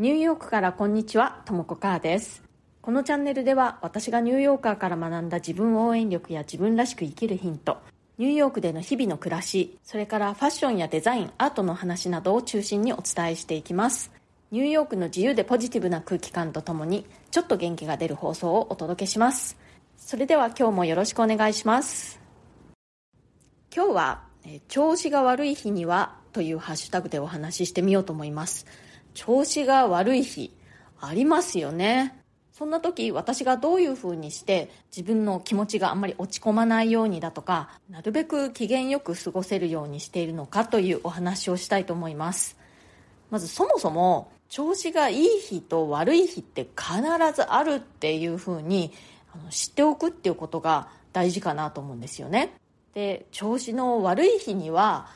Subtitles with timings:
[0.00, 2.42] ニューヨークからこんにちは、ともこかーです。
[2.80, 7.76] このチャンネルでは私がニューヨーカーから学んだ自分応援力や自分らしく生きるヒント、
[8.16, 14.10] ニューヨークでの日々の暮らし、それからファッションやデザイン、アートの話などを中心にお伝えしていきます。
[14.50, 19.58] ニューヨークの自由でポジティブな空気感とともに、ちょっと元気が出る放送をお届けします。
[19.98, 22.18] それでは今日もよろしくお願いします。
[23.76, 28.64] 今日は、え調子が悪い日にはというハッシュタグでお話ししてみようと思います。
[29.14, 30.52] 調子が悪い日、
[31.00, 32.20] ありますよね。
[32.60, 42.58] そんな時私がどういう風にして自分の気持ちがあんまり落ち込まないようにだとかなるべく機嫌よく過ごせるようにしているのかというお話をしたいと思います
[43.30, 47.00] まずそもそも調子がいい日と悪い日って必
[47.34, 48.92] ずあるっていう風に
[49.32, 52.52] あの知っておくっていうことが大事かなと思うんですよね
[52.92, 55.08] で調子の悪い日には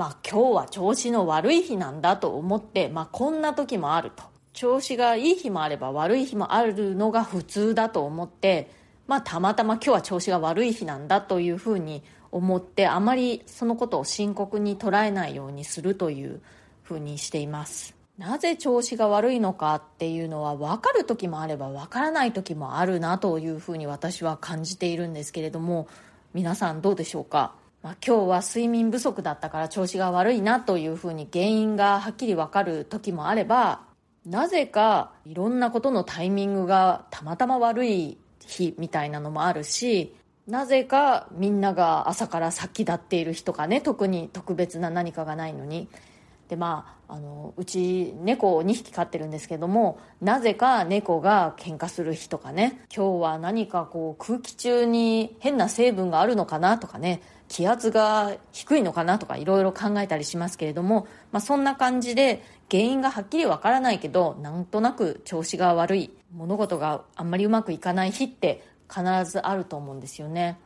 [0.00, 4.22] まあ今日は調子の悪い日なんだと思って、まあ、こんな時もあると。
[4.54, 8.70] 調子がいい日もあれば悪い日もあるのが普通だと思って、
[9.06, 12.02] まあ、たまたま今日は調子が悪い日なんだというふうに
[12.32, 16.40] 思ってあまりそのことを深刻に捉えないようにするという
[16.82, 17.94] ふうにしています。
[18.16, 25.88] なぜ調子が悪いのかっていうのは分かる時もあれば分からない時もあるなというふうに私は感じているんですけれども
[26.32, 27.59] 皆さんどうでしょうか？
[27.82, 33.80] まあ、今日は睡眠不足だったから調子が悪いなというふうに原因がはっきりわかる時もあれば
[34.26, 40.14] なぜかいろんなことのタイミングがたまたま悪い日みたいなのもあるし
[40.46, 45.88] なぜかみんなが朝から先立っている日とかね特に特別な何かがないのに
[46.50, 70.58] でまああのうち猫を2匹飼ってるんですけどもなぜか猫が喧嘩する日とかね今日は何かこう空気中に変な成分があるのかなとかね気圧が低いのかなとかいろいろ考えたりしますけれども、まあ、そんな感じで原因がはっきりわからないけどなんとなく調子が悪い物事があんまりうまくいかない日って必ずあると思うんですよね。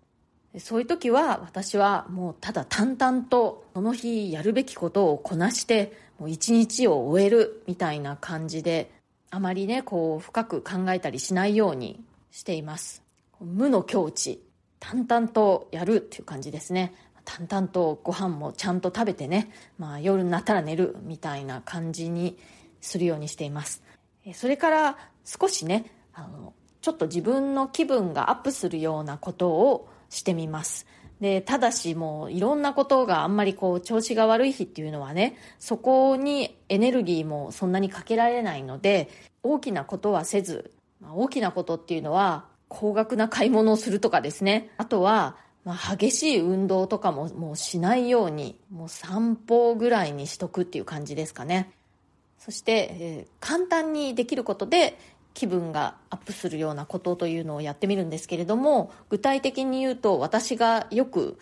[0.58, 8.92] そういう時は私はもうただ淡々とその日やるべきことをこなしてもう一日を終えるみたいな感じで
[9.30, 13.02] あまりねこう深く考えたりしないようにしています。
[13.40, 14.40] 無の境地
[14.79, 16.95] 淡々とやるっていう感じですね。
[17.24, 22.39] 淡々とご飯もちゃんと食べてね、まあ、夜になったら寝るみたいな感じに
[22.83, 23.83] するようにしています。
[24.34, 30.86] それから少しねあのちょっと自分の気分がアップするようなことをしてみます。
[31.20, 39.08] でただしもういろんなことがあんまりこう調子が悪い日っていうのはねそこにエネルギーもそんなにかけられないので
[39.42, 44.70] 大きなことはせず、ま、大きなことっていうのは高額な買い物をするとかですね。
[44.77, 51.70] あとは、まあ、激しい運動とかももうしないようにもう散歩ぐらいにしとくっていう感じですかね。
[52.39, 54.98] そして、えー、簡単にできることで
[55.34, 61.39] 気分がアップするようなことというのをやってみるんですけれども具体的に言うと私がよく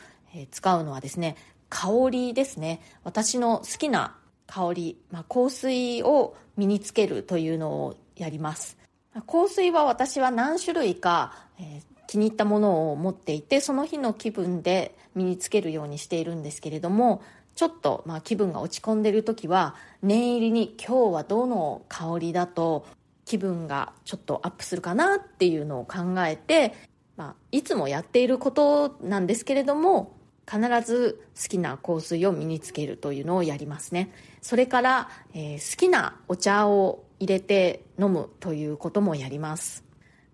[0.51, 1.37] 使うのはですね
[1.69, 2.83] 香りですね。
[3.03, 4.15] 私の好きな
[4.47, 8.77] 香り、まあ、香水を身につけるというのをやります。
[9.27, 17.23] 香水は私は何種類か、えー、気に入ったものを持っていてその日の気分で身につけるようにしているんですけれども
[17.55, 22.87] ちょっとまあ気分が落ち込んでる時は念入りに今日はどの香りだと
[23.33, 26.75] 気分がちょっとアップするかなっていうのを考えて、
[27.17, 34.13] まあ、いつもやっていることなんですけれども必ず好きな香水を身につけるというのをやりますね。
[34.43, 39.83] それから、えー、好きなお茶を入れて飲むということもやります、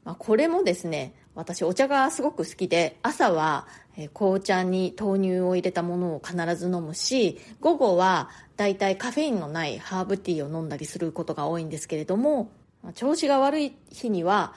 [0.03, 3.69] まあ、これもですね私お茶がすごく好きで朝は
[4.15, 12.51] 紅茶に豆乳を入れたものを必ず飲むし午後はだいたいカフェインのないハーブティーを飲んだりすることが多いんですけれども
[12.95, 14.55] 調子が悪い日には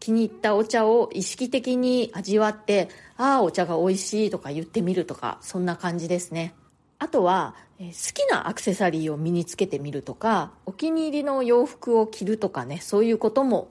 [0.00, 6.54] 気に入ったお茶を意識的に味わってああお茶が美味しいとか言ってみるとかそんな感じですね。
[6.98, 13.68] あとは好きなアクセサリーを身につけてみるとかお気に入りの洋服を着るとかねそういうことも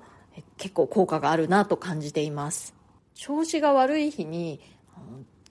[0.58, 2.76] 結構効果があるなと感じています。
[3.16, 4.60] 調子が悪い日に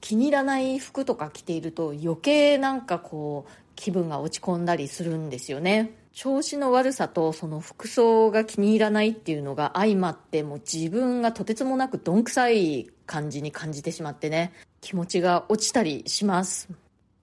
[0.00, 6.01] 気に入らない服とか着ていると余計なんかこう気分が落ち込んだりするんですよね。
[6.14, 14.53] 調子の悪さとその服装が気に入らないっていうのが相まってもう自分がとてつもなくどんくさい感じに感じてしまってね。
[14.82, 16.69] 気持ちが落ちたりします。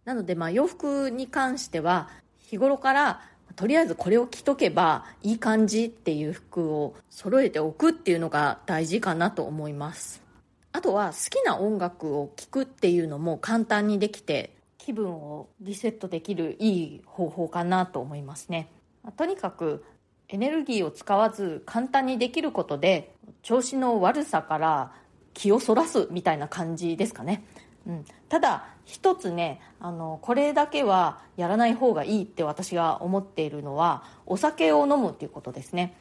[0.06, 2.10] なのでまあ洋服に関しては
[2.40, 3.22] 日頃から
[3.56, 10.24] とりあえずこれを着とけばいい感じっていう服を揃えておくっていうのが大事かなと思います。
[10.72, 18.72] あとは好きな音楽を聴くっていうのも簡単にできて気分をリセットできるいい方法かなと思いますね。
[19.18, 19.84] とにかく
[20.28, 24.92] エネルギーを使わず簡単にできることで調子の悪さから
[25.34, 27.44] 気をそらすみたいな感じですかね、
[27.88, 35.96] うん、ただ一つねあのこれだけはやらない方がいいって私が思っているのはお酒を飲むっていうことですね。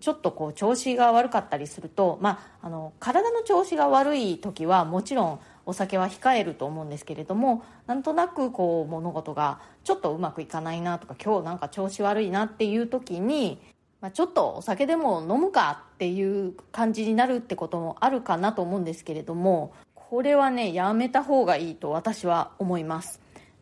[0.00, 13.60] ちょっとこう調子が悪かったりすると、まあ、あの体の調子が悪い時はもちろんお酒は控えると思うんですけれどもなんとなくこう物事がちょっとうまくいかないなとか今日なんか調子悪いなっていう時に、
[14.00, 23.20] まあ、ちょっとお酒でも飲むかっていう感じになるってこともあるかなと思うんですけれどもこれはねやめた方がいいと私は思います。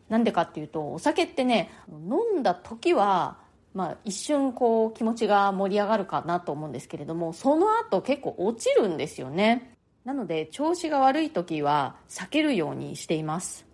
[0.09, 3.37] なんでかっていうとお酒ってね飲んだ時は
[3.73, 9.70] まあ、一瞬こう気持ちが盛り上がるかなと思うんですけれどもその後結構落ちるんですよね。
[10.05, 13.65] なので調子が悪い時は避けるようにしています、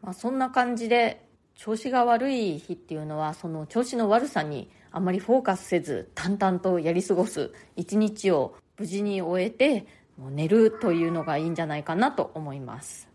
[0.00, 1.24] まあ、そんな感じで
[1.54, 9.86] 調子が悪い日っていうのはその調子の悪さにあまりフォーカスせず淡々とやり過ごす一日を無事に終えて
[10.18, 13.08] もう寝るというのがいいんじゃないかなと思います、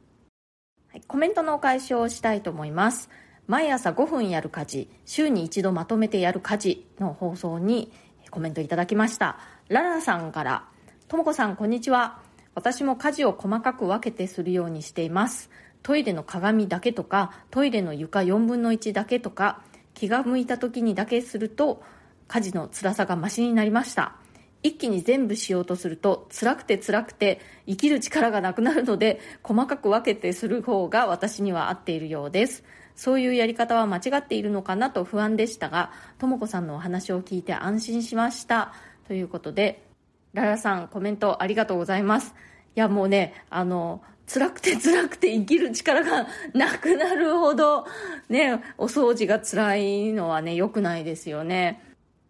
[0.90, 3.10] はい、コメントのお返しをしたいと思います。
[3.48, 7.94] 毎朝5分やる家事週に一度まとめてやる家事の放送に
[8.30, 9.40] コメントいただきました。
[9.70, 10.66] ララさんから
[11.08, 12.26] ともこさんこんにちは。
[12.57, 15.51] 私も家事を細かく分けてするようにしています
[15.83, 19.62] トイレの鏡だけとかトイレの床4分の1だけとか
[19.94, 21.83] 気が向いた時にだけすると
[22.27, 24.15] 家事の辛さがマシになりました
[24.63, 32.63] 一気に全部しようとすると辛くて辛くて生きる力がなくなるので細かく分けてする方が私には合っているようです
[32.98, 38.74] そういうやり方は間違っているのかなと不安でしたが、とも子さんのお話を聞いて安心しました。
[39.07, 39.88] ということで、
[40.33, 42.33] ララさんコメントありがとうございます。
[42.77, 47.88] いやもうね、あの、辛くて辛くて生きる力がなくなるほど、
[48.29, 51.81] ね、お掃除が辛いのはね、良くないですよね。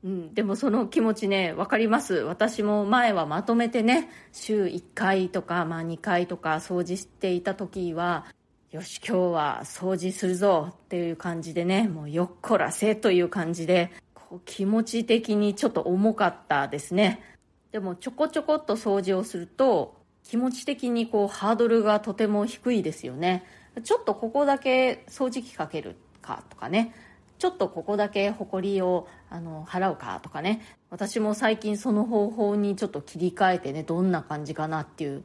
[0.06, 2.14] うん、でもその気持ちね、わかります。
[2.14, 8.26] 私も前はまとめてね、週1回とか、まあ2回とか掃除していた時は、
[8.72, 17.24] よし今日は掃除するぞっていう感じでねもうよっこらせという感じでこう気持ち的にちょっと重かったですね
[17.72, 19.96] でもちょこちょこっと掃除をすると
[20.28, 23.46] 気持ち的にこうハードルがとても低いですよね。
[23.84, 26.94] ちょっとここだけ掃除機かけるかとかね。
[27.40, 30.62] ちょっとここだけほこりをあの払うかとかね。
[30.90, 35.24] 私も最近その方法にちょっと切り替えてねどんな感じかなっていう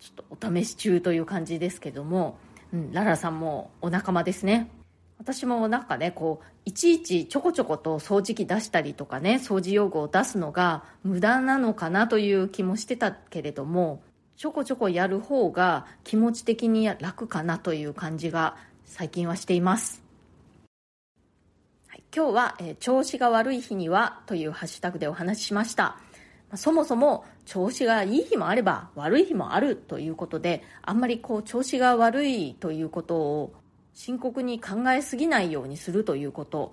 [0.00, 2.38] ちょっとお試し中という感じですけども。
[2.72, 4.70] うん、ララさんもお仲間ですね。
[5.18, 14.02] 私もなんかねこういちいちちょこちょこと掃除機出したりとかね掃除用具を出すのが無駄なのかなという気もしてたけれども。
[14.40, 18.56] ちょこちょこやる方が気持ち的に楽かなという感じが
[18.86, 20.02] 最近はしています、
[21.86, 25.98] はい、今日は、えー、調子が悪い日には」というハッシュタグでお話ししました。
[26.54, 33.52] そもそも調子がいい日もあれば悪い日もあるということであんまりこう調子が悪いということを
[33.92, 36.72] 深刻に考えすぎないようにするということ。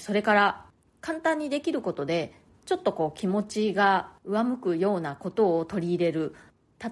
[0.00, 0.64] それから
[1.00, 2.34] 簡単にできることで
[2.64, 6.34] ちょっとこう気持ちが上向くようなことを取り入れる。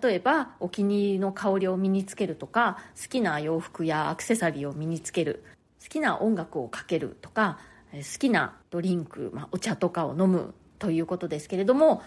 [0.03, 5.45] 例えばお気に入りの香りを身につけるとか好きな洋服やアクセサリーを身につける
[5.83, 7.59] 好きな音楽をかけるとか
[7.93, 12.03] 好きなドリンク、まあ、お茶とかを飲むということですけれども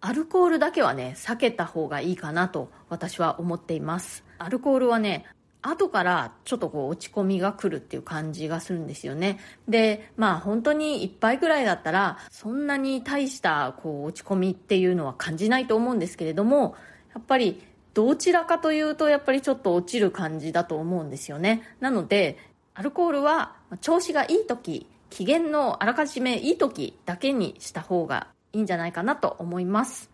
[0.00, 4.24] アルコールだけはね避けた方がいいかなと私は思っています。
[4.38, 5.26] アルコールはね
[5.62, 9.38] 後からちょっとこう落ち込みが来るっていう感じがするんですよね。
[9.68, 16.76] でまあ本当に1杯ぐらいだったらそんなに大したこう落ち込みっていうのは感じないと思うんですけれども
[17.14, 17.62] やっぱり
[17.94, 21.62] どちらかというとやっぱりちょっと落ちる感じだと思うんですよね。
[21.80, 22.38] なので
[22.74, 30.10] アルコールは調子がいい時機嫌のあらかじめいい時だけにした方がいいんじゃないかなと思います。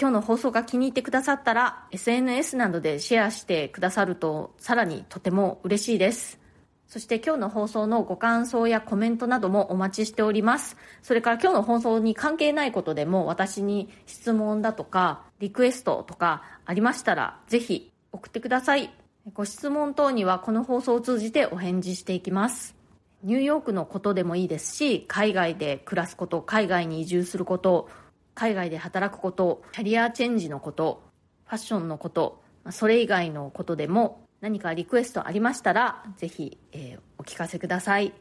[0.00, 6.38] 今日の放送が気に入ってくださったら SNS などでシェアしてくださるとさらにとても嬉しいです。
[6.86, 10.76] そして今日の放送のご感想やコメントなどもお待ちしております。
[11.02, 18.92] それから今日の放送に関係ないことでも私に質問だとかリクエストとかありましたらぜひ送ってください。
[19.34, 22.74] ご質問等にはこの放送を通じてお返事していきます。
[23.22, 27.88] ニューヨークのことでもいいですし海外で暮らすこと海外に移住すること
[28.34, 31.02] 海外で働くことキャリアチェンジのこと
[31.46, 32.40] ファッションのこと
[32.70, 38.12] それ以外のことでも何かリクエストありましたらぜひ、えー、お聞かせください。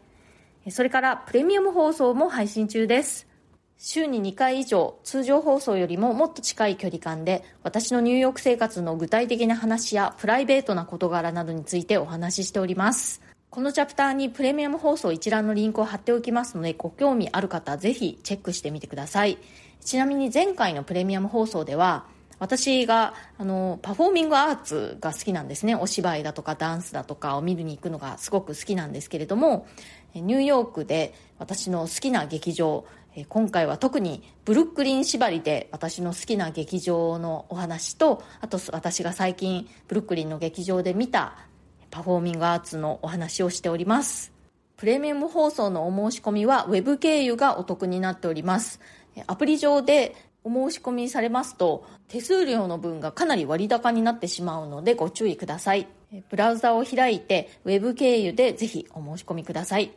[0.69, 3.27] それからプレミアム放送も配信中です。
[3.77, 19.37] 週に2回以上通常放送よりももっと近い距離感で私のニューヨーク生活の具体的な話やプライベートな事柄などについてお話ししておりますこのチャプターにプレミアム放送一覧のリンクを貼っておきますので、ご興味ある方ぜひチェックしてみてください。
[19.83, 22.05] ちなみに前回のプレミアム放送では、
[22.39, 29.65] 私があのパフォーミングアーツが好きなんですねお芝居だとかダンスだとかを見るに行くのがすごく好きなんですけれども
[30.13, 32.85] ニューヨークで私の好きな劇場
[33.25, 41.35] 今回は特にブルックリン縛りで私の好きな劇場のお話とあと私が最近ブルックリンの劇場で見た
[41.89, 44.31] パフォーミングアーツのお話をしております。
[44.75, 48.79] プレミアム放送のお申し込みは Web 経由がお得になっております。
[49.25, 55.87] アプリ上でお申し込みされますと手数料の分がかなり割高になってしまうのでご注意ください。
[56.29, 59.91] ブラウザを開いて Web 経由でぜひお申し込みください。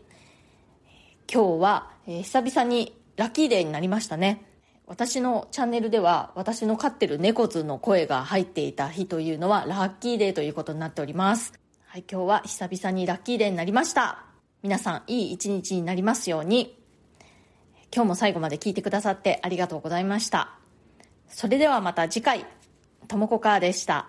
[1.32, 4.46] 今日は、え久々にラッキーデーになりましたね。
[4.86, 11.52] 私のチャンネルでは私の飼ってる猫図の声が入っていた日というのはラッキーデーということになっております。
[11.84, 14.24] はい今日は久々にラッキーデーになりました。
[14.62, 16.82] 皆さんいい一日になりますように。
[17.94, 20.54] 今日も最後まで聞いてくださってありがとうございました。
[21.28, 22.46] それではまた次回、
[23.06, 24.08] ともこかーでした。